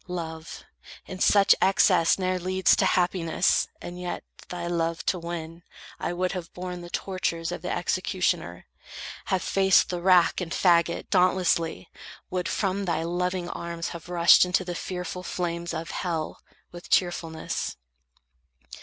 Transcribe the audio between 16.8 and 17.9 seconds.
cheerfulness.